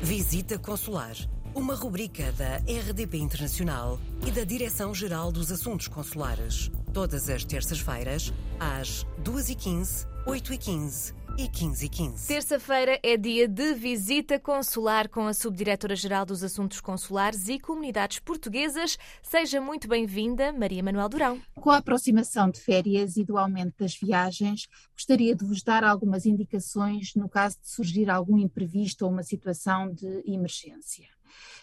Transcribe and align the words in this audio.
Visita 0.00 0.58
Consular, 0.58 1.16
uma 1.58 1.74
rubrica 1.74 2.30
da 2.32 2.58
RDP 2.58 3.18
Internacional 3.18 3.98
e 4.24 4.30
da 4.30 4.44
Direção-Geral 4.44 5.32
dos 5.32 5.50
Assuntos 5.50 5.88
Consulares. 5.88 6.70
Todas 6.94 7.28
as 7.28 7.44
terças-feiras, 7.44 8.32
às 8.60 9.04
2h15, 9.24 10.06
8h15 10.24 11.14
e 11.36 11.48
15 11.48 11.84
e 11.84 11.88
15. 11.88 12.28
Terça-feira 12.28 13.00
é 13.02 13.16
dia 13.16 13.48
de 13.48 13.74
visita 13.74 14.38
consular 14.38 15.08
com 15.08 15.26
a 15.26 15.34
Subdiretora-Geral 15.34 16.24
dos 16.24 16.44
Assuntos 16.44 16.80
Consulares 16.80 17.48
e 17.48 17.58
Comunidades 17.58 18.20
Portuguesas. 18.20 18.96
Seja 19.20 19.60
muito 19.60 19.88
bem-vinda, 19.88 20.52
Maria 20.52 20.82
Manuel 20.82 21.08
Durão. 21.08 21.42
Com 21.56 21.70
a 21.70 21.78
aproximação 21.78 22.50
de 22.50 22.60
férias 22.60 23.16
e 23.16 23.24
do 23.24 23.36
aumento 23.36 23.74
das 23.80 23.96
viagens, 23.96 24.68
gostaria 24.92 25.34
de 25.34 25.44
vos 25.44 25.62
dar 25.64 25.82
algumas 25.82 26.24
indicações 26.24 27.14
no 27.16 27.28
caso 27.28 27.56
de 27.60 27.68
surgir 27.68 28.08
algum 28.08 28.38
imprevisto 28.38 29.04
ou 29.04 29.10
uma 29.10 29.24
situação 29.24 29.92
de 29.92 30.22
emergência. 30.24 31.17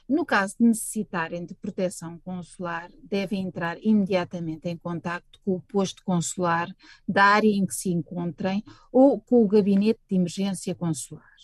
No 0.08 0.24
caso 0.24 0.56
de 0.60 0.68
necessitarem 0.68 1.46
de 1.46 1.56
proteção 1.56 2.20
consular, 2.20 2.92
devem 3.02 3.42
entrar 3.42 3.78
imediatamente 3.82 4.70
em 4.70 4.78
contato 4.78 5.42
com 5.44 5.56
o 5.56 5.62
posto 5.62 6.04
consular 6.04 6.68
da 7.08 7.24
área 7.26 7.50
em 7.50 7.66
que 7.66 7.74
se 7.74 7.90
encontrem 7.90 8.64
ou 8.92 9.20
com 9.20 9.44
o 9.44 9.48
gabinete 9.48 10.00
de 10.08 10.16
emergência 10.16 10.76
consular. 10.76 11.36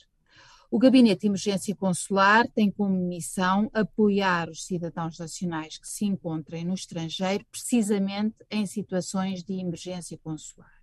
O 0.70 0.80
Gabinete 0.80 1.22
de 1.22 1.28
Emergência 1.28 1.76
Consular 1.76 2.48
tem 2.56 2.72
como 2.72 2.96
missão 2.96 3.70
apoiar 3.74 4.50
os 4.50 4.64
cidadãos 4.64 5.20
nacionais 5.20 5.78
que 5.78 5.86
se 5.86 6.06
encontrem 6.06 6.64
no 6.64 6.74
estrangeiro, 6.74 7.46
precisamente 7.52 8.38
em 8.50 8.66
situações 8.66 9.44
de 9.44 9.60
emergência 9.60 10.18
consular 10.24 10.81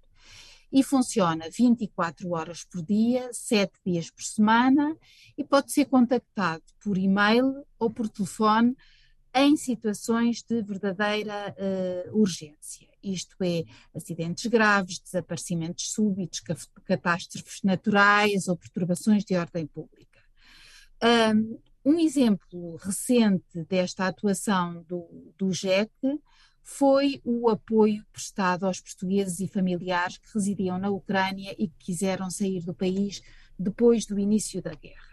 e 0.72 0.82
funciona 0.82 1.48
24 1.50 2.30
horas 2.30 2.64
por 2.64 2.82
dia, 2.82 3.28
7 3.32 3.72
dias 3.84 4.10
por 4.10 4.22
semana 4.22 4.96
e 5.36 5.44
pode 5.44 5.72
ser 5.72 5.86
contactado 5.86 6.62
por 6.80 6.98
e-mail 6.98 7.64
ou 7.78 7.90
por 7.90 8.08
telefone 8.08 8.76
em 9.34 9.56
situações 9.56 10.42
de 10.42 10.62
verdadeira 10.62 11.54
uh, 11.56 12.18
urgência, 12.18 12.88
isto 13.02 13.36
é, 13.42 13.64
acidentes 13.94 14.46
graves, 14.46 14.98
desaparecimentos 14.98 15.92
súbitos, 15.92 16.42
catástrofes 16.84 17.62
naturais 17.62 18.48
ou 18.48 18.56
perturbações 18.56 19.24
de 19.24 19.36
ordem 19.36 19.66
pública. 19.66 20.18
Um, 21.34 21.58
um 21.84 21.98
exemplo 22.00 22.76
recente 22.76 23.64
desta 23.68 24.06
atuação 24.06 24.82
do, 24.82 25.32
do 25.38 25.52
GEC 25.52 25.90
foi 26.70 27.18
o 27.24 27.48
apoio 27.48 28.04
prestado 28.12 28.66
aos 28.66 28.78
portugueses 28.78 29.40
e 29.40 29.48
familiares 29.48 30.18
que 30.18 30.28
residiam 30.34 30.78
na 30.78 30.90
Ucrânia 30.90 31.56
e 31.58 31.66
que 31.66 31.86
quiseram 31.86 32.30
sair 32.30 32.62
do 32.62 32.74
país 32.74 33.22
depois 33.58 34.04
do 34.04 34.18
início 34.18 34.60
da 34.60 34.74
guerra. 34.74 35.08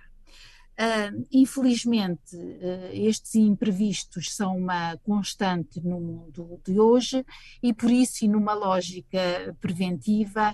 Uh, 0.77 1.25
infelizmente, 1.31 2.35
uh, 2.35 2.89
estes 2.91 3.35
imprevistos 3.35 4.35
são 4.35 4.57
uma 4.57 4.97
constante 4.97 5.79
no 5.79 6.01
mundo 6.01 6.59
de 6.65 6.77
hoje 6.77 7.25
e, 7.63 7.73
por 7.73 7.89
isso, 7.89 8.25
e 8.25 8.27
numa 8.27 8.53
lógica 8.53 9.55
preventiva, 9.61 10.53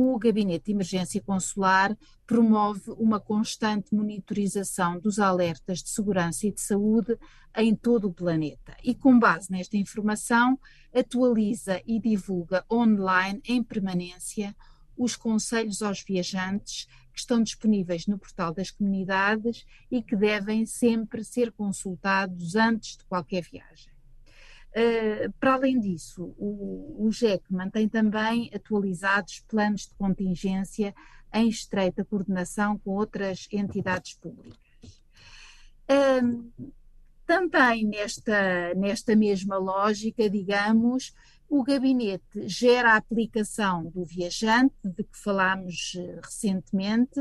o 0.00 0.16
Gabinete 0.16 0.66
de 0.66 0.70
Emergência 0.70 1.20
Consular 1.20 1.98
promove 2.24 2.92
uma 2.92 3.18
constante 3.18 3.92
monitorização 3.92 4.96
dos 5.00 5.18
alertas 5.18 5.82
de 5.82 5.88
segurança 5.88 6.46
e 6.46 6.52
de 6.52 6.60
saúde 6.60 7.18
em 7.56 7.74
todo 7.74 8.06
o 8.06 8.12
planeta 8.12 8.76
e, 8.84 8.94
com 8.94 9.18
base 9.18 9.50
nesta 9.50 9.76
informação, 9.76 10.56
atualiza 10.94 11.82
e 11.84 11.98
divulga 11.98 12.64
online 12.70 13.42
em 13.44 13.60
permanência 13.60 14.54
os 14.96 15.16
conselhos 15.16 15.82
aos 15.82 16.00
viajantes 16.00 16.84
que 17.12 17.18
estão 17.18 17.42
disponíveis 17.42 18.06
no 18.06 18.20
portal 18.20 18.54
das 18.54 18.70
comunidades 18.70 19.66
e 19.90 20.00
que 20.00 20.14
devem 20.14 20.64
sempre 20.64 21.24
ser 21.24 21.50
consultados 21.50 22.54
antes 22.54 22.98
de 22.98 23.04
qualquer 23.04 23.42
viagem. 23.42 23.97
Uh, 24.70 25.32
para 25.40 25.54
além 25.54 25.80
disso, 25.80 26.34
o, 26.38 27.06
o 27.06 27.10
GEC 27.10 27.42
mantém 27.50 27.88
também 27.88 28.50
atualizados 28.54 29.44
planos 29.48 29.86
de 29.86 29.94
contingência 29.94 30.94
em 31.32 31.48
estreita 31.48 32.04
coordenação 32.04 32.78
com 32.78 32.92
outras 32.92 33.48
entidades 33.52 34.14
públicas. 34.14 34.58
Também 37.26 37.84
nesta, 37.84 38.74
nesta 38.74 39.14
mesma 39.14 39.58
lógica, 39.58 40.30
digamos, 40.30 41.14
o 41.48 41.62
gabinete 41.62 42.48
gera 42.48 42.92
a 42.92 42.96
aplicação 42.96 43.84
do 43.84 44.04
viajante, 44.04 44.74
de 44.82 45.04
que 45.04 45.18
falámos 45.18 45.94
eh, 45.96 46.20
recentemente, 46.22 47.20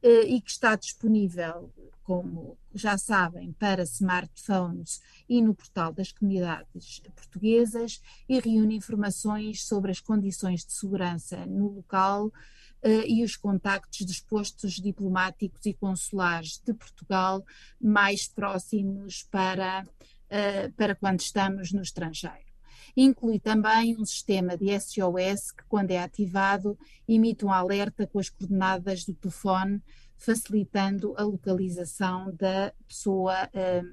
e 0.00 0.40
que 0.40 0.50
está 0.50 0.76
disponível 0.76 1.72
como 2.08 2.56
já 2.72 2.96
sabem, 2.96 3.52
para 3.52 3.82
smartphones 3.82 4.98
e 5.28 5.42
no 5.42 5.54
portal 5.54 5.92
das 5.92 6.10
comunidades 6.10 7.02
portuguesas 7.14 8.00
e 8.26 8.40
reúne 8.40 8.76
informações 8.76 9.62
sobre 9.66 9.90
as 9.90 10.00
condições 10.00 10.64
de 10.64 10.72
segurança 10.72 11.44
no 11.44 11.68
local 11.68 12.28
uh, 12.28 13.04
e 13.06 13.22
os 13.22 13.36
contactos 13.36 14.06
dos 14.06 14.20
postos 14.20 14.80
diplomáticos 14.80 15.66
e 15.66 15.74
consulares 15.74 16.58
de 16.64 16.72
Portugal 16.72 17.44
mais 17.78 18.26
próximos 18.26 19.24
para, 19.24 19.84
uh, 19.84 20.72
para 20.78 20.94
quando 20.94 21.20
estamos 21.20 21.72
no 21.72 21.82
estrangeiro. 21.82 22.48
Inclui 22.96 23.38
também 23.38 23.94
um 23.98 24.04
sistema 24.06 24.56
de 24.56 24.68
SOS 24.80 25.52
que, 25.52 25.62
quando 25.68 25.90
é 25.90 26.02
ativado, 26.02 26.78
emite 27.06 27.44
um 27.44 27.52
alerta 27.52 28.06
com 28.06 28.18
as 28.18 28.30
coordenadas 28.30 29.04
do 29.04 29.12
telefone 29.12 29.82
facilitando 30.18 31.14
a 31.16 31.22
localização 31.22 32.34
da 32.34 32.72
pessoa 32.86 33.48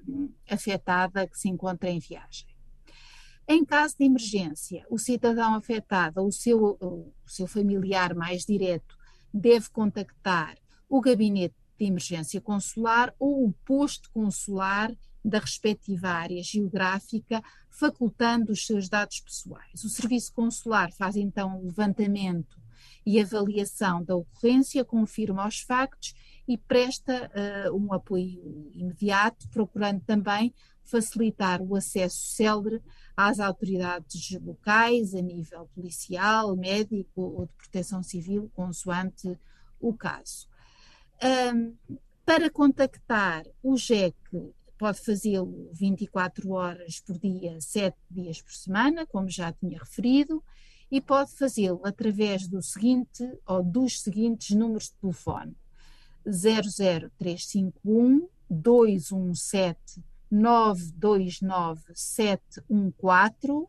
um, 0.09 0.29
afetada 0.49 1.27
que 1.27 1.37
se 1.37 1.47
encontra 1.47 1.89
em 1.89 1.99
viagem. 1.99 2.47
Em 3.47 3.63
caso 3.63 3.95
de 3.97 4.05
emergência, 4.05 4.85
o 4.89 4.97
cidadão 4.97 5.53
afetado 5.53 6.19
ou 6.19 6.27
o 6.27 6.31
seu, 6.31 6.77
o 6.81 7.13
seu 7.27 7.45
familiar 7.45 8.15
mais 8.15 8.43
direto 8.43 8.97
deve 9.31 9.69
contactar 9.69 10.57
o 10.89 10.99
gabinete 10.99 11.55
de 11.77 11.85
emergência 11.85 12.41
consular 12.41 13.13
ou 13.19 13.45
o 13.45 13.53
posto 13.63 14.09
consular 14.11 14.91
da 15.23 15.39
respectiva 15.39 16.09
área 16.09 16.41
geográfica, 16.41 17.43
facultando 17.69 18.51
os 18.51 18.65
seus 18.65 18.87
dados 18.87 19.19
pessoais. 19.19 19.83
O 19.83 19.89
serviço 19.89 20.33
consular 20.33 20.91
faz 20.93 21.15
então 21.15 21.59
o 21.59 21.65
levantamento 21.65 22.59
e 23.05 23.19
avaliação 23.19 24.03
da 24.03 24.15
ocorrência, 24.15 24.83
confirma 24.83 25.47
os 25.47 25.59
factos 25.59 26.13
e 26.47 26.57
presta 26.57 27.31
uh, 27.69 27.75
um 27.75 27.93
apoio 27.93 28.69
imediato, 28.73 29.47
procurando 29.49 30.01
também 30.01 30.53
facilitar 30.83 31.61
o 31.61 31.75
acesso 31.75 32.35
célere 32.35 32.81
às 33.17 33.39
autoridades 33.39 34.31
locais, 34.39 35.13
a 35.13 35.21
nível 35.21 35.67
policial, 35.73 36.55
médico 36.55 37.21
ou 37.21 37.45
de 37.45 37.53
proteção 37.53 38.03
civil, 38.03 38.51
consoante 38.53 39.37
o 39.79 39.93
caso. 39.93 40.47
Um, 41.23 41.75
para 42.25 42.49
contactar 42.49 43.45
o 43.63 43.77
GEC, 43.77 44.15
pode 44.77 44.99
fazê-lo 44.99 45.69
24 45.73 46.51
horas 46.51 46.99
por 46.99 47.17
dia, 47.17 47.59
7 47.61 47.95
dias 48.09 48.41
por 48.41 48.51
semana, 48.51 49.05
como 49.05 49.29
já 49.29 49.51
tinha 49.53 49.79
referido, 49.79 50.43
e 50.91 51.01
pode 51.01 51.31
fazê-lo 51.31 51.81
através 51.83 52.47
do 52.47 52.61
seguinte 52.61 53.27
ou 53.47 53.63
dos 53.63 54.01
seguintes 54.01 54.55
números 54.55 54.85
de 54.85 54.93
telefone: 54.93 55.55
00351 56.25 58.27
217 58.49 60.03
929 60.29 61.81
714 61.93 63.67